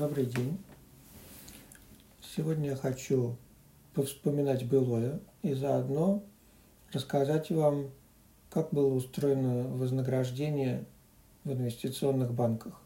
Добрый 0.00 0.24
день. 0.24 0.56
Сегодня 2.34 2.70
я 2.70 2.76
хочу 2.76 3.36
повспоминать 3.92 4.66
былое 4.66 5.20
и 5.42 5.52
заодно 5.52 6.22
рассказать 6.90 7.50
вам, 7.50 7.90
как 8.48 8.70
было 8.70 8.94
устроено 8.94 9.68
вознаграждение 9.68 10.86
в 11.44 11.52
инвестиционных 11.52 12.32
банках. 12.32 12.80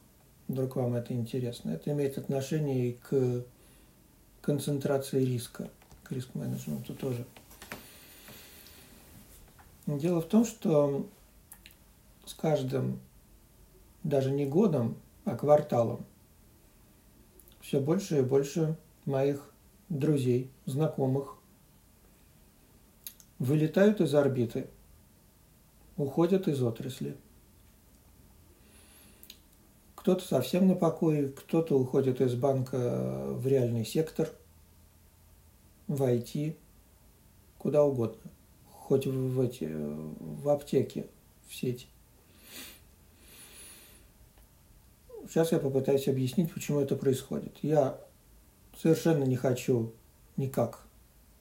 Вдруг 0.48 0.74
вам 0.74 0.96
это 0.96 1.14
интересно. 1.14 1.70
Это 1.70 1.92
имеет 1.92 2.18
отношение 2.18 2.88
и 2.88 2.92
к 2.94 3.44
концентрации 4.40 5.24
риска, 5.24 5.70
к 6.02 6.10
риск-менеджменту 6.10 6.94
тоже. 6.94 7.24
Дело 9.86 10.20
в 10.20 10.26
том, 10.26 10.44
что 10.44 11.08
с 12.26 12.34
каждым, 12.34 12.98
даже 14.02 14.32
не 14.32 14.46
годом, 14.46 14.96
а 15.24 15.36
кварталом, 15.36 16.04
все 17.64 17.80
больше 17.80 18.18
и 18.18 18.22
больше 18.22 18.76
моих 19.06 19.50
друзей, 19.88 20.50
знакомых 20.66 21.38
вылетают 23.38 24.02
из 24.02 24.14
орбиты, 24.14 24.68
уходят 25.96 26.46
из 26.46 26.62
отрасли. 26.62 27.16
Кто-то 29.94 30.22
совсем 30.22 30.68
на 30.68 30.74
покое, 30.74 31.28
кто-то 31.28 31.78
уходит 31.78 32.20
из 32.20 32.34
банка 32.34 33.28
в 33.30 33.46
реальный 33.46 33.86
сектор, 33.86 34.28
в 35.86 36.02
IT, 36.02 36.56
куда 37.56 37.82
угодно, 37.82 38.30
хоть 38.70 39.06
в, 39.06 39.40
эти, 39.40 39.70
в 39.72 40.50
аптеке, 40.50 41.06
в 41.48 41.54
сеть. 41.54 41.88
Сейчас 45.28 45.52
я 45.52 45.58
попытаюсь 45.58 46.08
объяснить, 46.08 46.52
почему 46.52 46.80
это 46.80 46.96
происходит. 46.96 47.56
Я 47.62 47.98
совершенно 48.80 49.24
не 49.24 49.36
хочу 49.36 49.92
никак 50.36 50.80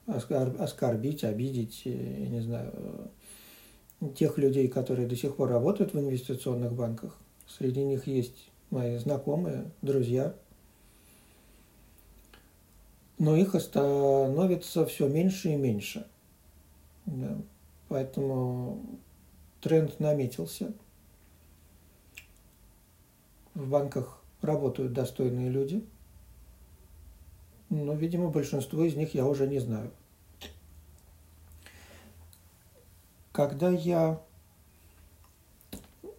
оскорбить, 0.05 1.23
обидеть, 1.23 1.81
э, 1.85 2.23
я 2.23 2.27
не 2.29 2.41
знаю, 2.41 2.71
э, 4.01 4.09
тех 4.15 4.37
людей, 4.37 4.67
которые 4.67 5.07
до 5.07 5.15
сих 5.15 5.35
пор 5.35 5.49
работают 5.49 5.93
в 5.93 5.99
инвестиционных 5.99 6.73
банках. 6.73 7.17
Среди 7.47 7.83
них 7.83 8.07
есть 8.07 8.49
мои 8.69 8.97
знакомые, 8.97 9.71
друзья. 9.81 10.35
Но 13.17 13.37
их 13.37 13.55
становится 13.61 14.85
все 14.85 15.07
меньше 15.07 15.53
и 15.53 15.55
меньше. 15.55 16.05
Да. 17.05 17.37
Поэтому 17.87 18.81
тренд 19.61 19.99
наметился– 19.99 20.73
в 23.53 23.67
банках 23.69 24.21
работают 24.41 24.93
достойные 24.93 25.49
люди, 25.49 25.85
но, 27.69 27.93
видимо, 27.93 28.29
большинство 28.29 28.83
из 28.83 28.95
них 28.95 29.13
я 29.13 29.25
уже 29.25 29.47
не 29.47 29.59
знаю. 29.59 29.91
Когда 33.31 33.69
я 33.69 34.21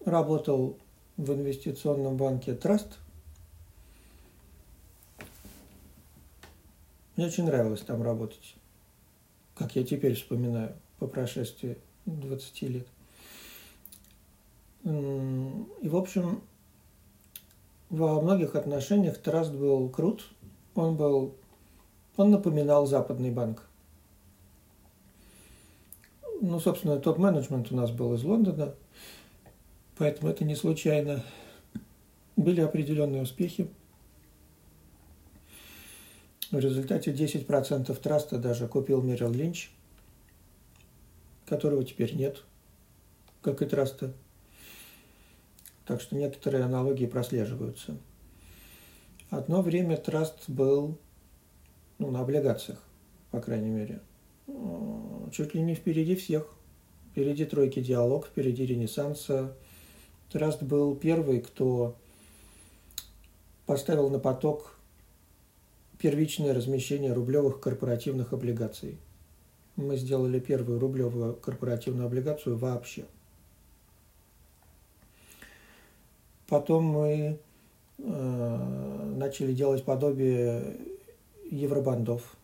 работал 0.05 0.78
в 1.16 1.32
инвестиционном 1.32 2.16
банке 2.16 2.55
Траст, 2.55 2.98
мне 7.16 7.27
очень 7.27 7.44
нравилось 7.44 7.82
там 7.82 8.02
работать, 8.02 8.56
как 9.55 9.77
я 9.77 9.84
теперь 9.84 10.14
вспоминаю 10.14 10.74
по 10.98 11.06
прошествии 11.06 11.78
20 12.06 12.62
лет. 12.62 12.88
И, 14.84 15.88
в 15.88 15.96
общем, 15.96 16.42
во 17.95 18.20
многих 18.20 18.55
отношениях 18.55 19.19
Траст 19.19 19.53
был 19.53 19.89
крут. 19.89 20.25
Он 20.75 20.97
был, 20.97 21.34
он 22.17 22.31
напоминал 22.31 22.86
западный 22.86 23.31
банк. 23.31 23.69
Ну, 26.41 26.58
собственно, 26.61 26.98
топ-менеджмент 26.98 27.70
у 27.73 27.77
нас 27.77 27.91
был 27.91 28.14
из 28.14 28.24
Лондона, 28.24 28.74
поэтому 29.96 30.30
это 30.30 30.45
не 30.45 30.57
случайно. 30.57 31.23
Были 32.36 32.61
определенные 32.61 33.23
успехи. 33.23 33.70
В 36.51 36.58
результате 36.58 37.13
10% 37.13 37.95
траста 38.01 38.39
даже 38.39 38.68
купил 38.68 39.01
Мерил 39.01 39.30
Линч, 39.30 39.70
которого 41.47 41.85
теперь 41.85 42.14
нет, 42.14 42.42
как 43.41 43.63
и 43.63 43.67
траста. 43.67 44.13
Так 45.86 46.00
что 46.00 46.17
некоторые 46.17 46.64
аналогии 46.64 47.06
прослеживаются. 47.06 47.98
Одно 49.30 49.62
время 49.62 49.96
траст 49.96 50.48
был 50.48 50.98
ну, 51.98 52.11
на 52.11 52.20
облигациях, 52.20 52.83
по 53.30 53.40
крайней 53.40 53.70
мере. 53.70 54.00
Чуть 55.33 55.55
ли 55.55 55.62
не 55.62 55.74
впереди 55.74 56.14
всех. 56.14 56.48
Впереди 57.11 57.44
тройки 57.44 57.80
диалог, 57.80 58.27
впереди 58.27 58.67
ренессанса. 58.67 59.56
Траст 60.30 60.62
был 60.62 60.96
первый, 60.96 61.40
кто 61.40 61.96
поставил 63.67 64.11
на 64.11 64.18
поток 64.18 64.77
первичное 65.98 66.55
размещение 66.55 67.12
рублевых 67.12 67.61
корпоративных 67.61 68.33
облигаций. 68.33 68.98
Мы 69.77 69.96
сделали 69.96 70.39
первую 70.40 70.78
рублевую 70.78 71.34
корпоративную 71.34 72.06
облигацию 72.06 72.56
вообще– 72.56 73.05
Потом 76.46 76.84
мы 76.84 77.38
э, 77.98 79.12
начали 79.16 79.52
делать 79.52 79.84
подобие 79.84 80.77
евробандов. 81.50 82.36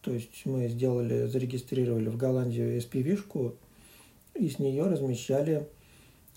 То 0.00 0.12
есть 0.12 0.46
мы 0.46 0.68
сделали, 0.68 1.26
зарегистрировали 1.26 2.08
в 2.08 2.16
Голландию 2.16 2.78
SPV-шку 2.78 3.54
и 4.34 4.48
с 4.48 4.58
нее 4.58 4.84
размещали 4.84 5.68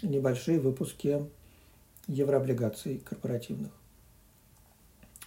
небольшие 0.02 0.60
выпуски 0.60 1.26
еврооблигаций 2.08 3.00
корпоративных. 3.00 3.72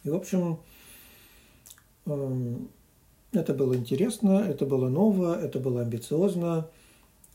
И, 0.02 0.10
в 0.10 0.14
общем, 0.14 0.60
э, 2.06 2.56
это 3.32 3.54
было 3.54 3.74
интересно, 3.74 4.44
это 4.46 4.66
было 4.66 4.88
ново, 4.88 5.40
это 5.40 5.58
было 5.58 5.82
амбициозно, 5.82 6.68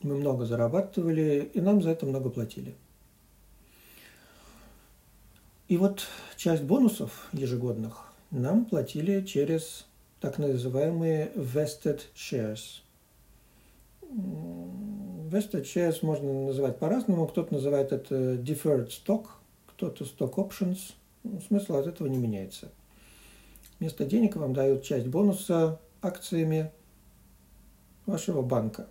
мы 0.02 0.16
много 0.16 0.46
зарабатывали, 0.46 1.50
и 1.54 1.60
нам 1.60 1.82
за 1.82 1.92
это 1.92 2.06
много 2.06 2.30
платили. 2.30 2.76
И 5.70 5.78
вот 5.78 6.08
часть 6.36 6.64
бонусов 6.64 7.30
ежегодных 7.32 8.12
нам 8.32 8.66
платили 8.66 9.22
через 9.24 9.86
так 10.20 10.40
называемые 10.40 11.32
vested 11.36 12.02
shares. 12.16 12.82
Vested 14.02 15.66
shares 15.66 16.00
можно 16.02 16.48
называть 16.48 16.80
по-разному. 16.80 17.28
Кто-то 17.28 17.54
называет 17.54 17.92
это 17.92 18.34
deferred 18.34 18.90
stock, 18.90 19.28
кто-то 19.68 20.06
stock 20.06 20.34
options. 20.38 20.94
Смысл 21.48 21.76
от 21.76 21.86
этого 21.86 22.08
не 22.08 22.18
меняется. 22.18 22.70
Вместо 23.80 24.06
денег 24.06 24.38
вам 24.38 24.56
дают 24.56 24.82
часть 24.82 25.06
бонуса 25.06 25.80
акциями 26.02 26.72
вашего 28.08 28.42
банка 28.42 28.88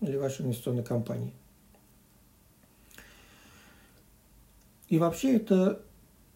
или 0.00 0.16
вашей 0.16 0.42
инвестиционной 0.46 0.84
компании. 0.84 1.34
И 4.94 4.98
вообще 4.98 5.38
это 5.38 5.82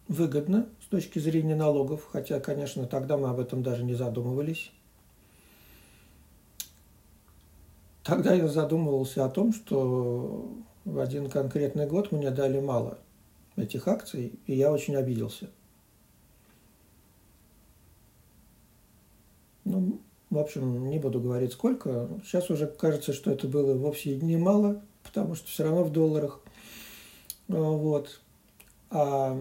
выгодно 0.08 0.68
с 0.82 0.86
точки 0.86 1.20
зрения 1.20 1.54
налогов, 1.54 2.08
хотя, 2.10 2.40
конечно, 2.40 2.88
тогда 2.88 3.16
мы 3.16 3.28
об 3.28 3.38
этом 3.38 3.62
даже 3.62 3.84
не 3.84 3.94
задумывались. 3.94 4.72
Тогда 8.02 8.34
я 8.34 8.48
задумывался 8.48 9.24
о 9.24 9.30
том, 9.30 9.52
что 9.52 10.52
в 10.84 10.98
один 10.98 11.30
конкретный 11.30 11.86
год 11.86 12.10
мне 12.10 12.32
дали 12.32 12.58
мало 12.58 12.98
этих 13.54 13.86
акций, 13.86 14.40
и 14.48 14.56
я 14.56 14.72
очень 14.72 14.96
обиделся. 14.96 15.48
Ну, 19.62 20.00
в 20.30 20.38
общем, 20.38 20.90
не 20.90 20.98
буду 20.98 21.20
говорить 21.20 21.52
сколько. 21.52 22.08
Сейчас 22.24 22.50
уже 22.50 22.66
кажется, 22.66 23.12
что 23.12 23.30
это 23.30 23.46
было 23.46 23.74
вовсе 23.74 24.16
не 24.16 24.36
мало, 24.36 24.82
потому 25.04 25.36
что 25.36 25.46
все 25.46 25.62
равно 25.62 25.84
в 25.84 25.92
долларах. 25.92 26.40
Вот. 27.46 28.20
А 28.90 29.40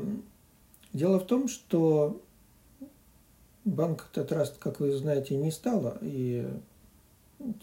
дело 0.94 1.20
в 1.20 1.26
том, 1.26 1.48
что 1.48 2.22
банк 3.66 4.10
Тетраст, 4.14 4.58
как 4.58 4.80
вы 4.80 4.92
знаете, 4.92 5.36
не 5.36 5.52
стало, 5.52 5.98
и 6.02 6.48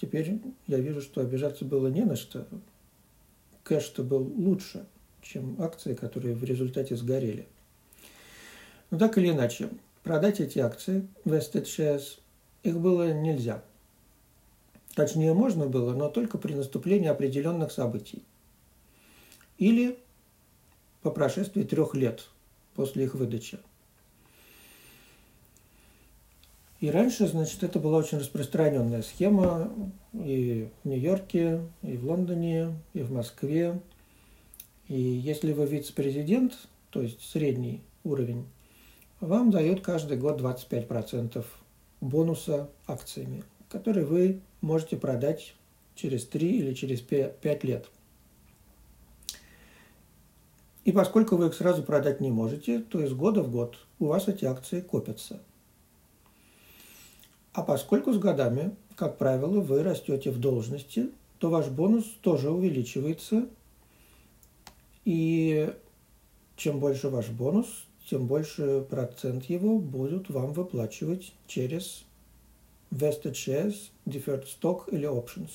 теперь 0.01 0.41
я 0.67 0.79
вижу, 0.79 1.01
что 1.01 1.21
обижаться 1.21 1.65
было 1.65 1.89
не 1.89 2.03
на 2.03 2.17
что. 2.17 2.47
Кэш-то 3.63 4.03
был 4.03 4.23
лучше, 4.37 4.87
чем 5.23 5.61
акции, 5.61 5.95
которые 5.95 6.35
в 6.35 6.45
результате 6.45 6.97
сгорели. 6.97 7.47
Но 8.91 8.99
так 8.99 9.17
или 9.19 9.31
иначе, 9.31 9.71
продать 10.03 10.41
эти 10.41 10.59
акции, 10.59 11.07
Vested 11.25 11.65
Shares, 11.65 12.19
их 12.63 12.79
было 12.79 13.13
нельзя. 13.13 13.63
Точнее, 14.95 15.35
можно 15.35 15.67
было, 15.67 15.93
но 15.95 16.09
только 16.09 16.39
при 16.39 16.55
наступлении 16.55 17.09
определенных 17.09 17.73
событий. 17.73 18.23
Или 19.59 19.99
по 21.05 21.11
прошествии 21.11 21.62
трех 21.62 21.95
лет 21.95 22.27
после 22.75 23.05
их 23.05 23.15
выдачи. 23.15 23.59
И 26.81 26.91
раньше, 26.91 27.27
значит, 27.29 27.62
это 27.62 27.79
была 27.79 27.99
очень 27.99 28.19
распространенная 28.19 29.03
схема 29.03 29.71
и 30.15 30.69
в 30.83 30.89
Нью-Йорке, 30.89 31.61
и 31.83 31.97
в 31.97 32.06
Лондоне, 32.06 32.75
и 32.95 33.03
в 33.03 33.12
Москве. 33.12 33.81
И 34.89 34.99
если 34.99 35.53
вы 35.53 35.67
вице-президент, 35.67 36.55
то 36.91 37.03
есть 37.03 37.21
средний 37.21 37.83
уровень, 38.03 38.47
вам 39.21 39.51
дают 39.51 39.83
каждый 39.83 40.17
год 40.17 40.41
25% 40.41 41.45
бонуса 42.01 42.71
акциями, 42.87 43.45
которые 43.69 44.06
вы 44.06 44.41
можете 44.62 44.97
продать 44.97 45.55
через 45.95 46.27
3 46.27 46.59
или 46.59 46.73
через 46.73 47.01
5 47.01 47.65
лет. 47.65 47.91
И 50.85 50.93
поскольку 50.93 51.37
вы 51.37 51.47
их 51.47 51.55
сразу 51.55 51.83
продать 51.83 52.21
не 52.21 52.31
можете, 52.31 52.81
то 52.81 53.01
из 53.01 53.13
года 53.15 53.43
в 53.43 53.51
год 53.51 53.77
у 53.99 54.07
вас 54.07 54.29
эти 54.29 54.45
акции 54.45 54.81
копятся. 54.81 55.41
А 57.55 57.63
поскольку 57.63 58.13
с 58.13 58.19
годами, 58.19 58.77
как 58.97 59.17
правило, 59.17 59.61
вы 59.61 59.83
растете 59.83 60.31
в 60.31 60.39
должности, 60.39 61.11
то 61.39 61.51
ваш 61.51 61.69
бонус 61.69 62.05
тоже 62.21 62.51
увеличивается. 62.51 63.49
И 65.05 65.73
чем 66.57 66.81
больше 66.81 67.09
ваш 67.09 67.29
бонус, 67.29 67.67
тем 68.09 68.27
больше 68.27 68.85
процент 68.91 69.47
его 69.47 69.79
будут 69.79 70.29
вам 70.29 70.53
выплачивать 70.53 71.33
через 71.47 72.05
vested 72.91 73.33
shares, 73.33 73.91
deferred 74.07 74.45
stock 74.45 74.91
или 74.91 75.09
options. 75.09 75.51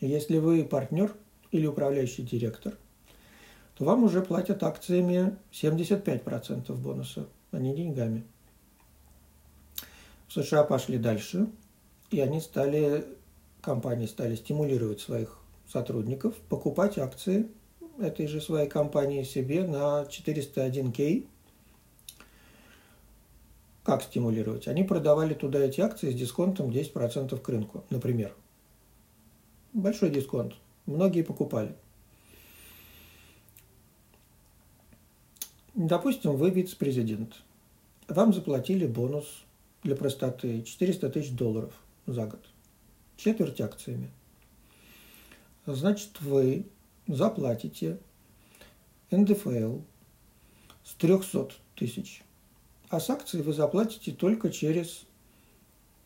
Если 0.00 0.38
вы 0.38 0.64
партнер 0.64 1.14
или 1.50 1.66
управляющий 1.66 2.22
директор, 2.22 2.76
то 3.78 3.84
вам 3.84 4.02
уже 4.02 4.22
платят 4.22 4.64
акциями 4.64 5.36
75% 5.52 6.74
бонуса, 6.74 7.28
а 7.52 7.58
не 7.58 7.74
деньгами. 7.74 8.24
В 10.26 10.32
США 10.32 10.64
пошли 10.64 10.98
дальше, 10.98 11.48
и 12.10 12.20
они 12.20 12.40
стали, 12.40 13.04
компании 13.60 14.06
стали 14.06 14.34
стимулировать 14.34 15.00
своих 15.00 15.38
сотрудников 15.68 16.34
покупать 16.48 16.98
акции 16.98 17.48
этой 18.00 18.26
же 18.26 18.40
своей 18.40 18.68
компании 18.68 19.22
себе 19.22 19.64
на 19.64 20.02
401k 20.02 21.26
как 23.84 24.02
стимулировать? 24.02 24.68
Они 24.68 24.82
продавали 24.82 25.32
туда 25.32 25.60
эти 25.60 25.80
акции 25.80 26.10
с 26.10 26.14
дисконтом 26.14 26.68
10% 26.68 27.40
к 27.40 27.48
рынку, 27.48 27.84
например. 27.88 28.34
Большой 29.72 30.10
дисконт. 30.10 30.54
Многие 30.84 31.22
покупали. 31.22 31.74
Допустим, 35.78 36.36
вы 36.36 36.50
вице-президент. 36.50 37.36
Вам 38.08 38.32
заплатили 38.32 38.84
бонус 38.84 39.44
для 39.84 39.94
простоты 39.94 40.62
400 40.62 41.08
тысяч 41.10 41.30
долларов 41.30 41.72
за 42.04 42.26
год. 42.26 42.44
Четверть 43.16 43.60
акциями. 43.60 44.10
Значит, 45.66 46.20
вы 46.20 46.66
заплатите 47.06 47.98
НДФЛ 49.12 49.78
с 50.82 50.94
300 50.94 51.50
тысяч 51.76 52.22
а 52.90 53.00
с 53.00 53.10
акцией 53.10 53.44
вы 53.44 53.52
заплатите 53.52 54.12
только 54.12 54.50
через 54.50 55.04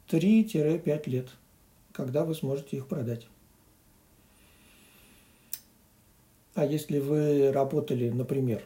3-5 0.08 1.08
лет, 1.08 1.28
когда 1.92 2.24
вы 2.24 2.34
сможете 2.34 2.76
их 2.76 2.88
продать. 2.88 3.26
А 6.54 6.66
если 6.66 6.98
вы 6.98 7.50
работали, 7.52 8.10
например, 8.10 8.62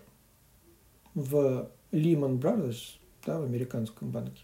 в 1.17 1.71
Lehman 1.93 2.39
Brothers, 2.39 2.99
да, 3.25 3.41
в 3.41 3.45
американском 3.45 4.11
банке, 4.11 4.43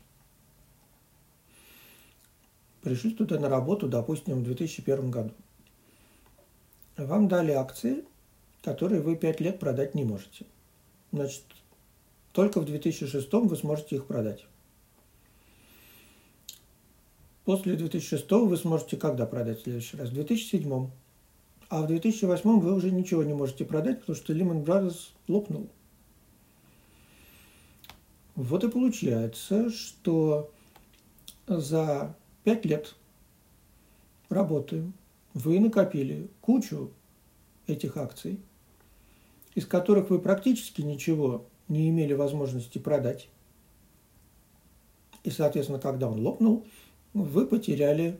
пришли 2.80 3.12
туда 3.12 3.38
на 3.38 3.48
работу, 3.48 3.88
допустим, 3.88 4.40
в 4.40 4.42
2001 4.42 5.10
году. 5.10 5.34
Вам 6.96 7.28
дали 7.28 7.52
акции, 7.52 8.04
которые 8.62 9.02
вы 9.02 9.16
5 9.16 9.40
лет 9.40 9.60
продать 9.60 9.94
не 9.94 10.02
можете. 10.02 10.46
Значит, 11.12 11.44
только 12.32 12.60
в 12.60 12.64
2006 12.64 13.32
вы 13.32 13.56
сможете 13.56 13.96
их 13.96 14.06
продать. 14.06 14.46
После 17.44 17.76
2006 17.76 18.30
вы 18.30 18.56
сможете 18.56 18.96
когда 18.96 19.26
продать 19.26 19.60
в 19.60 19.64
следующий 19.64 19.96
раз? 19.98 20.08
В 20.08 20.14
2007. 20.14 20.90
А 21.68 21.82
в 21.82 21.86
2008 21.86 22.60
вы 22.60 22.74
уже 22.74 22.90
ничего 22.90 23.24
не 23.24 23.34
можете 23.34 23.64
продать, 23.66 24.00
потому 24.00 24.16
что 24.16 24.32
Lehman 24.32 24.64
Brothers 24.64 25.10
лопнул. 25.28 25.68
Вот 28.34 28.64
и 28.64 28.68
получается, 28.68 29.70
что 29.70 30.50
за 31.46 32.16
5 32.44 32.64
лет 32.64 32.94
работы 34.28 34.90
вы 35.34 35.60
накопили 35.60 36.28
кучу 36.40 36.90
этих 37.66 37.96
акций, 37.96 38.40
из 39.54 39.66
которых 39.66 40.10
вы 40.10 40.18
практически 40.18 40.80
ничего 40.80 41.44
не 41.68 41.90
имели 41.90 42.14
возможности 42.14 42.78
продать. 42.78 43.28
И, 45.24 45.30
соответственно, 45.30 45.78
когда 45.78 46.08
он 46.08 46.20
лопнул, 46.20 46.66
вы 47.12 47.46
потеряли 47.46 48.18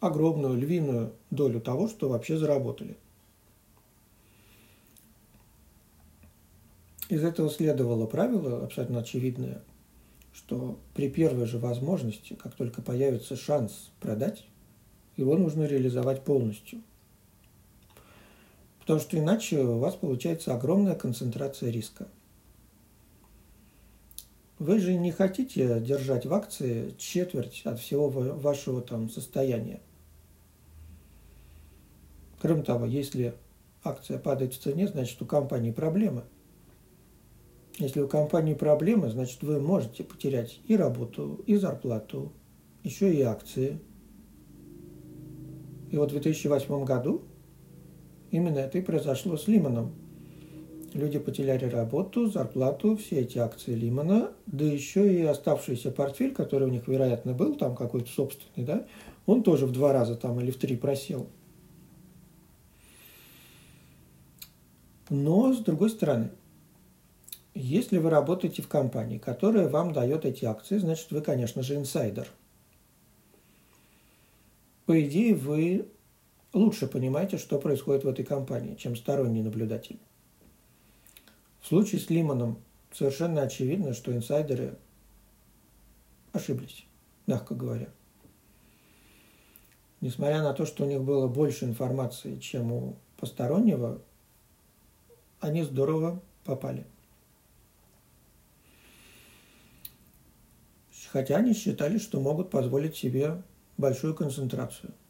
огромную 0.00 0.56
львиную 0.56 1.12
долю 1.30 1.60
того, 1.60 1.88
что 1.88 2.08
вообще 2.08 2.38
заработали. 2.38 2.96
Из 7.08 7.24
этого 7.24 7.50
следовало 7.50 8.06
правило, 8.06 8.64
абсолютно 8.64 9.00
очевидное, 9.00 9.62
что 10.32 10.78
при 10.94 11.08
первой 11.08 11.46
же 11.46 11.58
возможности, 11.58 12.34
как 12.34 12.54
только 12.54 12.82
появится 12.82 13.36
шанс 13.36 13.90
продать, 14.00 14.44
его 15.16 15.36
нужно 15.36 15.64
реализовать 15.64 16.22
полностью– 16.24 16.82
Потому 18.88 19.02
что 19.02 19.18
иначе 19.18 19.60
у 19.60 19.78
вас 19.80 19.96
получается 19.96 20.54
огромная 20.54 20.94
концентрация 20.94 21.68
риска. 21.68 22.08
Вы 24.58 24.78
же 24.78 24.94
не 24.94 25.12
хотите 25.12 25.78
держать 25.78 26.24
в 26.24 26.32
акции 26.32 26.94
четверть 26.96 27.60
от 27.66 27.78
всего 27.80 28.08
вашего 28.08 28.80
там 28.80 29.10
состояния. 29.10 29.82
Кроме 32.40 32.62
того, 32.62 32.86
если 32.86 33.34
акция 33.84 34.18
падает 34.18 34.54
в 34.54 34.58
цене, 34.58 34.88
значит 34.88 35.20
у 35.20 35.26
компании 35.26 35.70
проблемы. 35.70 36.24
Если 37.78 38.00
у 38.00 38.08
компании 38.08 38.54
проблемы, 38.54 39.08
значит 39.08 39.42
вы 39.42 39.60
можете 39.60 40.04
потерять 40.04 40.60
и 40.66 40.76
работу, 40.76 41.42
и 41.46 41.56
зарплату, 41.56 42.32
еще 42.82 43.12
и 43.14 43.22
акции. 43.22 43.78
И 45.90 45.96
вот 45.96 46.10
в 46.10 46.12
2008 46.12 46.84
году 46.84 47.22
Именно 48.30 48.58
это 48.58 48.78
и 48.78 48.82
произошло 48.82 49.36
с 49.36 49.48
Лиманом. 49.48 49.94
Люди 50.94 51.18
потеряли 51.18 51.66
работу, 51.66 52.28
зарплату, 52.28 52.96
все 52.96 53.20
эти 53.20 53.38
акции 53.38 53.74
Лимана, 53.74 54.32
да 54.46 54.64
еще 54.64 55.12
и 55.12 55.22
оставшийся 55.22 55.90
портфель, 55.90 56.32
который 56.32 56.66
у 56.66 56.70
них, 56.70 56.88
вероятно, 56.88 57.34
был 57.34 57.56
там 57.56 57.76
какой-то 57.76 58.10
собственный, 58.10 58.66
да, 58.66 58.86
он 59.26 59.42
тоже 59.42 59.66
в 59.66 59.72
два 59.72 59.92
раза 59.92 60.14
там 60.14 60.40
или 60.40 60.50
в 60.50 60.56
три 60.56 60.76
просел. 60.76 61.28
Но, 65.10 65.52
с 65.52 65.58
другой 65.58 65.90
стороны, 65.90 66.30
если 67.54 67.98
вы 67.98 68.10
работаете 68.10 68.62
в 68.62 68.68
компании, 68.68 69.18
которая 69.18 69.68
вам 69.68 69.92
дает 69.92 70.24
эти 70.24 70.44
акции, 70.44 70.78
значит, 70.78 71.10
вы, 71.10 71.20
конечно 71.20 71.62
же, 71.62 71.76
инсайдер. 71.76 72.28
По 74.86 75.00
идее, 75.02 75.34
вы 75.34 75.88
лучше 76.52 76.86
понимаете, 76.86 77.36
что 77.36 77.58
происходит 77.58 78.04
в 78.04 78.08
этой 78.08 78.24
компании, 78.24 78.74
чем 78.74 78.96
сторонний 78.96 79.42
наблюдатель. 79.42 79.98
В 81.60 81.66
случае 81.66 82.00
с 82.00 82.08
Лиманом 82.08 82.58
совершенно 82.92 83.42
очевидно, 83.42 83.92
что 83.92 84.14
инсайдеры 84.14 84.78
ошиблись, 86.32 86.86
мягко 87.26 87.54
говоря. 87.54 87.88
Несмотря 90.00 90.42
на 90.42 90.54
то, 90.54 90.64
что 90.64 90.84
у 90.84 90.86
них 90.86 91.02
было 91.02 91.26
больше 91.26 91.64
информации, 91.64 92.38
чем 92.38 92.72
у 92.72 92.96
постороннего, 93.16 94.00
они 95.40 95.64
здорово 95.64 96.22
попали. 96.44 96.86
Хотя 101.12 101.36
они 101.36 101.54
считали, 101.54 101.98
что 101.98 102.20
могут 102.20 102.50
позволить 102.50 102.96
себе 102.96 103.42
большую 103.76 104.14
концентрацию– 104.14 104.92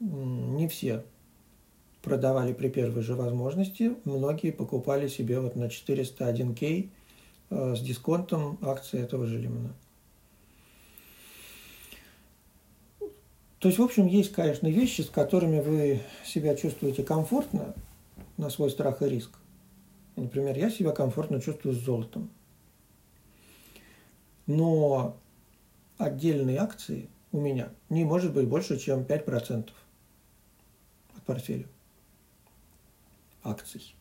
не 0.00 0.66
все 0.66 1.04
продавали 2.02 2.54
при 2.54 2.68
первой 2.68 3.02
же 3.02 3.14
возможности. 3.14 3.94
Многие 4.04 4.50
покупали 4.50 5.06
себе 5.06 5.38
вот 5.38 5.54
на 5.56 5.64
401k 5.64 6.88
э, 7.50 7.74
с 7.76 7.80
дисконтом 7.80 8.58
акции 8.62 8.98
этого 8.98 9.26
же. 9.26 9.50
То 13.58 13.68
есть, 13.68 13.78
в 13.78 13.82
общем, 13.82 14.06
есть, 14.06 14.32
конечно, 14.32 14.68
вещи, 14.68 15.02
с 15.02 15.10
которыми 15.10 15.60
вы 15.60 16.00
себя 16.24 16.56
чувствуете 16.56 17.02
комфортно 17.02 17.74
на 18.38 18.48
свой 18.48 18.70
страх 18.70 19.02
и 19.02 19.08
риск. 19.08 19.32
Например, 20.16 20.56
я 20.56 20.70
себя 20.70 20.92
комфортно 20.92 21.42
чувствую 21.42 21.74
с 21.74 21.78
золотом. 21.78 22.30
Но 24.46 25.18
отдельные 26.00 26.58
акции 26.58 27.10
у 27.30 27.38
меня 27.38 27.68
не 27.90 28.04
может 28.04 28.32
быть 28.32 28.48
больше, 28.48 28.78
чем 28.78 29.02
5% 29.02 29.70
от 31.16 31.22
портфеля 31.24 31.66
акций. 33.42 33.94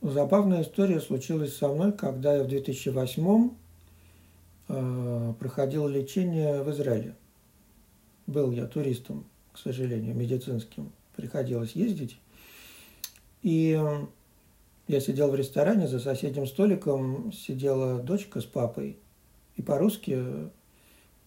Забавная 0.00 0.62
история 0.62 1.00
случилась 1.00 1.56
со 1.56 1.68
мной, 1.68 1.92
когда 1.92 2.36
я 2.36 2.44
в 2.44 2.48
2008 2.48 3.50
э, 4.68 5.34
проходил 5.38 5.86
лечение 5.86 6.62
в 6.62 6.70
Израиле. 6.70 7.16
Был 8.26 8.50
я 8.52 8.66
туристом, 8.66 9.26
к 9.52 9.58
сожалению, 9.58 10.14
медицинским. 10.14 10.92
Приходилось 11.14 11.72
ездить. 11.72 12.18
И 13.42 13.80
я 14.88 15.00
сидел 15.00 15.30
в 15.30 15.34
ресторане, 15.34 15.86
за 15.86 16.00
соседним 16.00 16.46
столиком 16.46 17.32
сидела 17.32 18.00
дочка 18.00 18.40
с 18.40 18.44
папой. 18.44 18.98
И 19.56 19.62
по-русски 19.62 20.50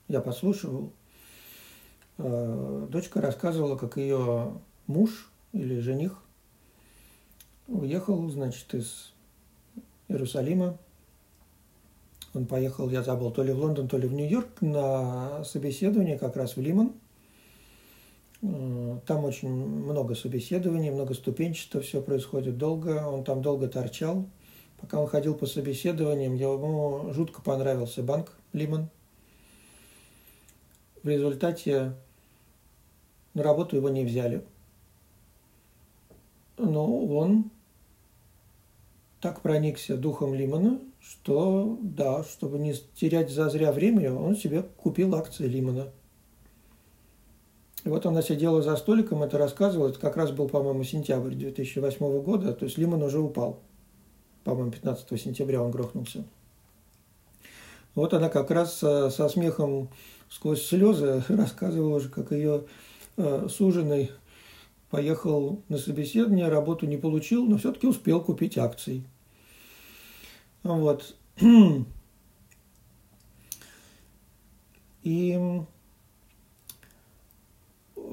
я 0.07 0.21
послушивал. 0.21 0.91
Э, 2.17 2.87
дочка 2.89 3.21
рассказывала, 3.21 3.77
как 3.77 3.97
ее 3.97 4.59
муж 4.87 5.31
или 5.53 5.79
жених 5.79 6.21
уехал, 7.67 8.29
значит, 8.29 8.73
из 8.73 9.13
Иерусалима. 10.07 10.77
Он 12.33 12.45
поехал, 12.45 12.89
я 12.89 13.01
забыл, 13.01 13.31
то 13.31 13.43
ли 13.43 13.53
в 13.53 13.59
Лондон, 13.59 13.87
то 13.87 13.97
ли 13.97 14.07
в 14.07 14.13
Нью-Йорк 14.13 14.61
на 14.61 15.43
собеседование 15.45 16.17
как 16.17 16.35
раз 16.35 16.57
в 16.57 16.61
Лиман. 16.61 16.93
Там 19.05 19.25
очень 19.25 19.49
много 19.49 20.15
собеседований, 20.15 20.91
много 20.91 21.13
ступенчато, 21.13 21.81
все 21.81 22.01
происходит 22.01 22.57
долго. 22.57 23.07
Он 23.07 23.23
там 23.23 23.41
долго 23.41 23.67
торчал. 23.67 24.25
Пока 24.79 24.99
он 24.99 25.07
ходил 25.07 25.35
по 25.35 25.45
собеседованиям, 25.45 26.35
ему 26.35 27.11
жутко 27.13 27.41
понравился 27.41 28.03
банк 28.03 28.37
Лиман. 28.53 28.89
В 31.01 31.07
результате 31.07 31.93
на 33.33 33.43
работу 33.43 33.75
его 33.75 33.89
не 33.89 34.03
взяли. 34.03 34.43
Но 36.57 37.05
он 37.05 37.51
так 39.21 39.41
проникся 39.41 39.97
духом 39.97 40.33
Лимана, 40.33 40.79
что, 40.99 41.77
да, 41.81 42.23
чтобы 42.23 42.59
не 42.59 42.73
терять 42.95 43.29
зазря 43.29 43.71
время, 43.71 44.13
он 44.13 44.35
себе 44.35 44.63
купил 44.63 45.15
акции 45.15 45.47
Лимана. 45.47 45.91
И 47.85 47.89
вот 47.89 48.05
она 48.07 48.21
сидела 48.23 48.61
за 48.63 48.75
столиком, 48.77 49.21
это 49.21 49.37
рассказывала, 49.37 49.89
это 49.89 49.99
как 49.99 50.17
раз 50.17 50.31
был, 50.31 50.49
по-моему, 50.49 50.83
сентябрь 50.83 51.35
2008 51.35 52.21
года, 52.23 52.51
то 52.51 52.65
есть 52.65 52.79
Лиман 52.79 53.03
уже 53.03 53.19
упал. 53.19 53.61
По-моему, 54.43 54.71
15 54.71 55.21
сентября 55.21 55.61
он 55.61 55.69
грохнулся. 55.69 56.25
Вот 57.93 58.15
она 58.15 58.29
как 58.29 58.49
раз 58.49 58.79
со, 58.79 59.11
со 59.11 59.29
смехом 59.29 59.89
сквозь 60.29 60.65
слезы 60.65 61.23
рассказывала 61.29 61.97
уже, 61.97 62.09
как 62.09 62.31
ее 62.31 62.65
э, 63.17 63.47
суженый 63.49 64.09
поехал 64.89 65.61
на 65.69 65.77
собеседование, 65.77 66.47
работу 66.47 66.87
не 66.87 66.97
получил, 66.97 67.45
но 67.45 67.59
все-таки 67.59 67.85
успел 67.85 68.19
купить 68.19 68.57
акции. 68.57 69.03
Вот. 70.63 71.15
И, 75.03 75.37
э, 75.39 75.59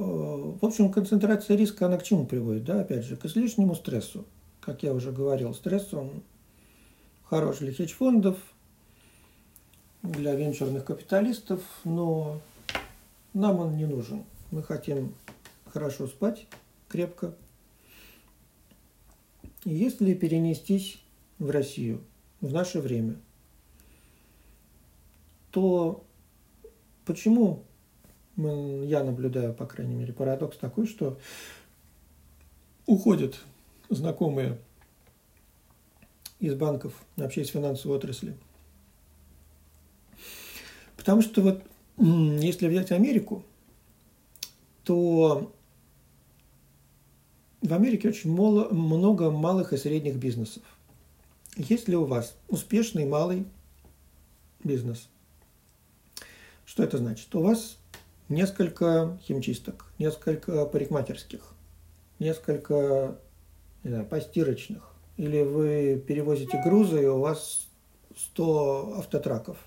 в 0.02 0.64
общем, 0.64 0.92
концентрация 0.92 1.56
риска, 1.56 1.86
она 1.86 1.98
к 1.98 2.02
чему 2.02 2.26
приводит? 2.26 2.64
Да, 2.64 2.80
опять 2.80 3.04
же, 3.04 3.16
к 3.16 3.24
излишнему 3.24 3.74
стрессу. 3.74 4.24
Как 4.60 4.82
я 4.82 4.92
уже 4.92 5.12
говорил, 5.12 5.54
стресс, 5.54 5.92
он 5.92 6.22
хорош 7.24 7.58
для 7.58 7.72
хедж-фондов, 7.72 8.38
для 10.02 10.34
венчурных 10.34 10.84
капиталистов, 10.84 11.62
но 11.84 12.40
нам 13.34 13.58
он 13.58 13.76
не 13.76 13.86
нужен. 13.86 14.24
Мы 14.50 14.62
хотим 14.62 15.14
хорошо 15.66 16.06
спать, 16.06 16.46
крепко. 16.88 17.34
Если 19.64 20.14
перенестись 20.14 21.00
в 21.38 21.50
Россию– 21.50 22.00
в 22.42 22.52
наше 22.52 22.80
время, 22.80 23.16
то 25.52 26.04
почему 27.06 27.64
я 28.36 29.04
наблюдаю, 29.04 29.54
по 29.54 29.66
крайней 29.66 29.94
мере, 29.94 30.12
парадокс 30.12 30.56
такой, 30.56 30.86
что 30.86 31.18
уходят 32.86 33.40
знакомые 33.88 34.58
из 36.38 36.54
банков, 36.54 36.94
вообще 37.16 37.42
из 37.42 37.48
финансовой 37.48 37.98
отрасли. 37.98 38.36
Потому 40.96 41.22
что 41.22 41.42
вот 41.42 41.62
если 41.98 42.68
взять 42.68 42.90
Америку, 42.90 43.44
то 44.84 45.52
в 47.60 47.72
Америке 47.72 48.08
очень 48.08 48.32
много 48.32 49.30
малых 49.30 49.72
и 49.72 49.76
средних 49.76 50.16
бизнесов– 50.16 50.62
есть 51.56 51.88
ли 51.88 51.96
у 51.96 52.04
вас 52.04 52.34
успешный 52.48 53.04
малый 53.04 53.44
бизнес? 54.64 55.08
Что 56.64 56.82
это 56.82 56.96
значит? 56.98 57.34
У 57.34 57.42
вас 57.42 57.76
несколько 58.34 59.18
химчисток, 59.22 59.86
несколько 59.98 60.66
парикмахерских, 60.66 61.54
несколько 62.18 63.18
не 63.84 63.90
знаю, 63.90 64.06
постирочных. 64.06 64.88
Или 65.16 65.42
вы 65.42 66.02
перевозите 66.06 66.60
грузы, 66.62 67.02
и 67.02 67.06
у 67.06 67.18
вас 67.18 67.68
100 68.16 68.98
автотраков. 68.98 69.58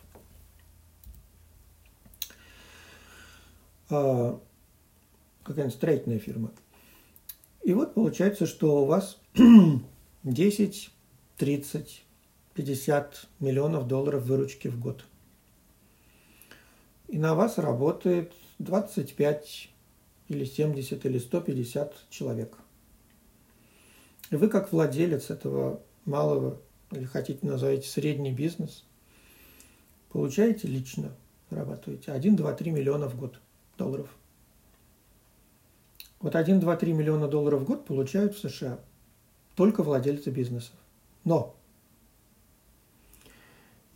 А, 3.89 4.39
какая-нибудь 5.43 5.75
строительная 5.75 6.19
фирма. 6.19 6.51
И 7.63 7.73
вот 7.73 7.93
получается, 7.93 8.45
что 8.45 8.83
у 8.83 8.85
вас 8.85 9.19
10 10.23 10.91
30, 11.37 12.05
50 12.53 13.27
миллионов 13.39 13.87
долларов 13.87 14.23
выручки 14.23 14.67
в 14.67 14.79
год. 14.79 15.05
И 17.07 17.17
на 17.17 17.35
вас 17.35 17.57
работает 17.57 18.33
25 18.59 19.69
или 20.29 20.45
70 20.45 21.05
или 21.05 21.19
150 21.19 22.09
человек. 22.09 22.57
И 24.31 24.35
вы 24.35 24.47
как 24.47 24.71
владелец 24.71 25.29
этого 25.29 25.81
малого, 26.05 26.59
или 26.91 27.05
хотите 27.05 27.45
назовите 27.45 27.87
средний 27.87 28.31
бизнес, 28.31 28.83
получаете 30.09 30.67
лично, 30.67 31.11
зарабатываете 31.49 32.11
1, 32.11 32.35
2, 32.35 32.53
3 32.53 32.71
миллиона 32.71 33.07
в 33.07 33.17
год 33.17 33.39
долларов. 33.77 34.09
Вот 36.19 36.35
1, 36.35 36.59
2, 36.59 36.75
3 36.75 36.93
миллиона 36.93 37.27
долларов 37.27 37.61
в 37.61 37.65
год 37.65 37.85
получают 37.85 38.35
в 38.35 38.39
США 38.39 38.79
только 39.55 39.83
владельцы 39.83 40.31
бизнесов. 40.31 40.75
Но 41.23 41.55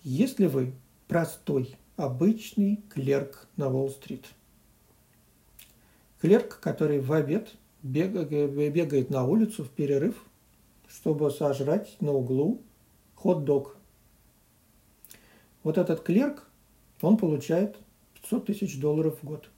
если 0.04 0.46
вы 0.46 0.74
простой, 1.08 1.76
обычный 1.98 2.84
клерк 2.90 3.48
на 3.58 3.70
Уолл-стрит, 3.70 4.26
клерк, 6.22 6.60
который 6.60 7.00
в 7.00 7.12
обед 7.12 7.56
бегает 7.82 9.10
на 9.10 9.26
улицу 9.26 9.64
в 9.64 9.70
перерыв, 9.70 10.24
чтобы 10.88 11.32
сожрать 11.32 11.96
на 12.02 12.12
углу 12.12 12.62
хот-дог. 13.16 13.78
Вот 15.64 15.78
этот 15.78 16.02
клерк, 16.02 16.48
он 17.02 17.18
получает 17.18 17.78
500 18.16 18.46
тысяч 18.46 18.80
долларов 18.80 19.20
в 19.22 19.26
год. 19.26 19.50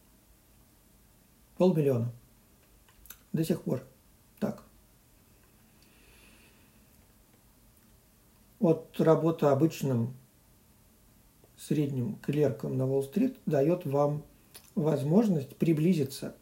Полмиллиона. 1.57 2.11
До 3.33 3.43
сих 3.43 3.61
пор. 3.61 3.83
Так. 4.39 4.63
Вот 8.59 8.99
работа 8.99 9.51
обычным 9.51 10.15
средним 11.57 12.15
клерком 12.17 12.77
на 12.77 12.87
Уолл-стрит 12.87 13.37
дает 13.45 13.85
вам 13.85 14.23
возможность 14.75 15.55
приблизиться 15.55 16.35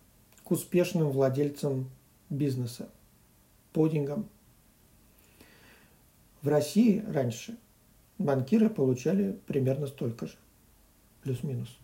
успешным 0.51 1.11
владельцам 1.11 1.89
бизнеса, 2.29 2.89
подингам. 3.73 4.27
В 6.41 6.47
России 6.47 7.03
раньше 7.07 7.57
банкиры 8.17 8.69
получали 8.69 9.37
примерно 9.47 9.87
столько 9.87 10.27
же, 10.27 10.35
плюс-минус. 11.23 11.77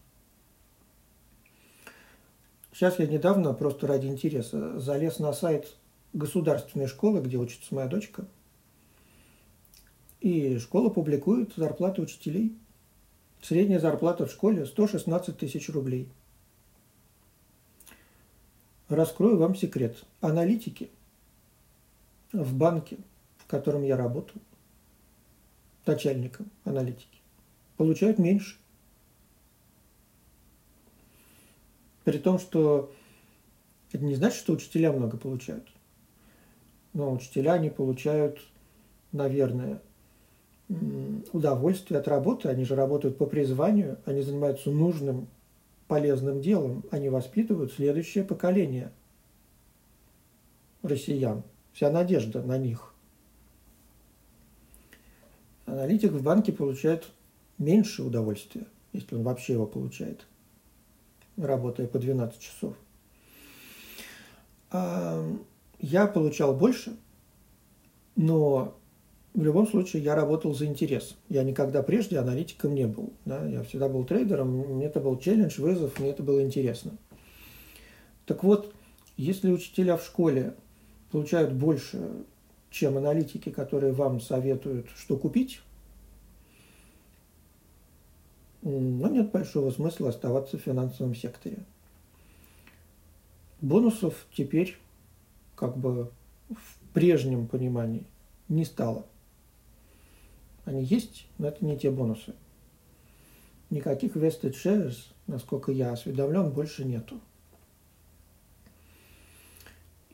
Сейчас 2.72 3.00
я 3.00 3.08
недавно, 3.08 3.54
просто 3.54 3.88
ради 3.88 4.08
интереса, 4.08 4.80
залез 4.80 5.20
на 5.20 5.32
сайт 5.34 5.76
государственной 6.14 6.88
школы, 6.88 7.22
где 7.22 7.38
учится 7.38 7.74
моя 7.74 7.88
дочка– 7.88 8.26
и 10.26 10.58
школа 10.58 10.90
публикует 10.90 11.54
зарплаты 11.56 12.02
учителей. 12.02 12.58
Средняя 13.44 13.80
зарплата 13.80 14.26
в 14.26 14.32
школе 14.32 14.66
116 14.66 15.38
тысяч 15.38 15.70
рублей. 15.70 16.10
Раскрою 18.90 19.38
вам 19.38 19.56
секрет. 19.56 20.04
Аналитики 20.22 20.90
в 22.32 22.56
банке, 22.56 22.98
в 23.38 23.48
котором 23.48 23.84
я 23.84 23.98
работал, 23.98 24.40
начальником 25.86 26.50
аналитики, 26.64 27.20
получают 27.78 28.20
меньше. 28.20 28.58
При 32.04 32.20
том, 32.20 32.38
что 32.38 32.94
это 33.92 34.04
не 34.04 34.16
значит, 34.16 34.38
что 34.38 34.54
учителя 34.54 34.92
много 34.92 35.18
получают. 35.18 35.68
Но 36.94 37.12
учителя 37.12 37.54
они 37.54 37.70
получают, 37.70 38.40
наверное, 39.12 39.82
удовольствие 41.34 42.00
от 42.00 42.08
работы. 42.08 42.50
Они 42.50 42.66
же 42.66 42.76
работают 42.76 43.18
по 43.18 43.26
призванию, 43.26 43.98
они 44.06 44.22
занимаются 44.22 44.70
нужным, 44.70 45.28
полезным 45.88 46.42
делом. 46.42 46.84
Они 46.92 47.10
воспитывают 47.10 47.72
следующее 47.74 48.24
поколение 48.24 48.92
россиян. 50.82 51.44
Вся 51.74 51.90
надежда 51.90 52.42
на 52.42 52.58
них. 52.58 52.94
Аналитик 55.66 56.12
в 56.12 56.22
банке 56.22 56.54
получает 56.54 57.12
меньше 57.58 58.04
удовольствия, 58.04 58.68
если 58.94 59.16
он 59.16 59.24
вообще 59.24 59.54
его 59.54 59.66
получает, 59.66 60.28
работая 61.38 61.88
по 61.88 61.98
12 62.00 62.40
часов. 62.40 62.76
Я 64.72 66.08
получал 66.08 66.56
больше, 66.56 66.96
но 68.16 68.78
в 69.36 69.44
любом 69.44 69.68
случае 69.68 70.02
я 70.02 70.16
работал 70.16 70.54
за 70.54 70.66
интерес. 70.66 71.18
Я 71.28 71.44
никогда 71.44 71.84
прежде 71.84 72.18
аналитиком 72.18 72.74
не 72.74 72.88
был. 72.88 73.12
Да? 73.26 73.46
Я 73.46 73.64
всегда 73.64 73.90
был 73.90 74.06
трейдером, 74.06 74.50
мне 74.50 74.86
это 74.86 75.02
был 75.02 75.20
челлендж, 75.20 75.60
вызов, 75.60 76.00
мне 76.00 76.12
это 76.12 76.24
было 76.24 76.42
интересно. 76.42 76.94
Так 78.26 78.44
вот, 78.44 78.74
если 79.18 79.52
учителя 79.52 79.98
в 79.98 80.06
школе 80.06 80.56
получают 81.12 81.52
больше, 81.52 82.24
чем 82.72 82.98
аналитики, 82.98 83.50
которые 83.50 83.92
вам 83.92 84.22
советуют, 84.22 84.88
что 84.96 85.18
купить, 85.18 85.60
ну, 88.62 89.08
нет 89.12 89.32
большого 89.32 89.70
смысла 89.70 90.10
оставаться 90.10 90.58
в 90.58 90.62
финансовом 90.62 91.14
секторе. 91.14 91.58
Бонусов 93.60 94.28
теперь, 94.34 94.78
как 95.56 95.78
бы 95.78 96.10
в 96.50 96.94
прежнем 96.94 97.48
понимании, 97.48 98.06
не 98.48 98.64
стало. 98.64 99.06
Они 100.66 100.84
есть, 100.84 101.28
но 101.38 101.48
это 101.48 101.64
не 101.64 101.78
те 101.78 101.92
бонусы. 101.92 102.34
Никаких 103.70 104.16
vested 104.16 104.54
shares, 104.54 104.96
насколько 105.28 105.72
я 105.72 105.92
осведомлен, 105.94 106.52
больше 106.52 106.86
нету. 106.86 107.20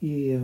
И 0.02 0.40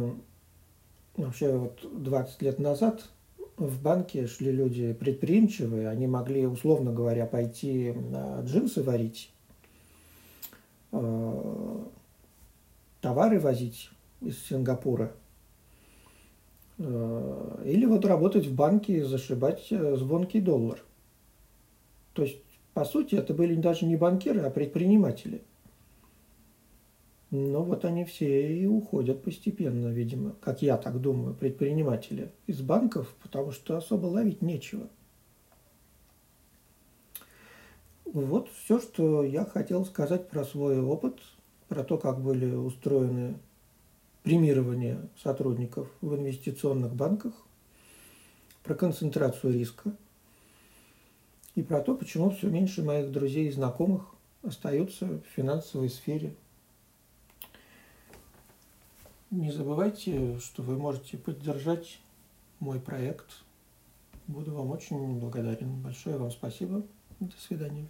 вообще 1.16 1.58
вот 1.58 1.86
20 2.04 2.42
лет 2.42 2.60
назад 2.60 3.10
в 3.58 3.82
банке 3.82 4.28
шли 4.28 4.52
люди 4.52 4.94
предприимчивые, 4.94 5.90
они 5.90 6.08
могли, 6.08 6.46
условно 6.46 6.94
говоря, 6.94 7.26
пойти 7.26 7.94
джинсы 8.44 8.84
варить, 8.84 9.32
э, 10.92 11.86
товары 13.02 13.40
возить 13.40 13.90
из 14.22 14.38
Сингапура– 14.46 15.12
или 16.80 17.86
вот 17.86 18.06
работать 18.06 18.46
в 18.46 18.54
банке 18.54 18.98
и 18.98 19.02
зашибать 19.02 19.68
э, 19.72 19.96
звонкий 19.96 20.42
доллар. 20.42 20.80
То 22.14 22.24
есть, 22.24 22.38
по 22.74 22.86
сути, 22.86 23.16
это 23.16 23.34
были 23.34 23.56
даже 23.56 23.86
не 23.86 23.96
банкиры, 23.96 24.42
а 24.42 24.52
предприниматели. 24.52 25.42
Но 27.32 27.64
вот 27.64 27.84
они 27.84 28.06
все 28.06 28.56
и 28.56 28.66
уходят 28.68 29.24
постепенно, 29.24 29.88
видимо, 29.88 30.36
как 30.40 30.62
я 30.62 30.78
так 30.78 31.02
думаю, 31.02 31.34
предприниматели 31.34 32.32
из 32.46 32.62
банков, 32.62 33.14
потому 33.22 33.52
что 33.52 33.76
особо 33.76 34.06
ловить 34.06 34.42
нечего. 34.42 34.88
Вот 38.06 38.50
все, 38.50 38.80
что 38.80 39.24
я 39.24 39.44
хотел 39.44 39.84
сказать 39.84 40.30
про 40.30 40.46
свой 40.46 40.80
опыт, 40.80 41.20
про 41.68 41.84
то, 41.84 41.98
как 41.98 42.22
были 42.22 42.54
устроены 42.54 43.40
премирование 44.28 45.00
сотрудников 45.24 45.88
в 46.02 46.14
инвестиционных 46.14 46.94
банках, 46.94 47.32
про 48.62 48.76
концентрацию 48.76 49.54
риска 49.54 49.96
и 51.56 51.64
про 51.64 51.80
то, 51.80 51.96
почему 51.96 52.32
все 52.32 52.50
меньше 52.50 52.84
моих 52.84 53.10
друзей 53.10 53.48
и 53.48 53.52
знакомых 53.54 54.04
остаются 54.44 55.06
в 55.06 55.22
финансовой 55.34 55.90
сфере. 55.90 56.36
Не 59.32 59.50
забывайте, 59.50 60.38
что 60.40 60.62
вы 60.62 60.78
можете 60.78 61.18
поддержать 61.18 62.02
мой 62.60 62.82
проект. 62.82 63.46
Буду 64.28 64.54
вам 64.54 64.72
очень 64.72 65.22
благодарен. 65.22 65.74
Большое 65.82 66.18
вам 66.18 66.32
спасибо. 66.32 66.84
До 67.22 67.38
свидания. 67.40 67.88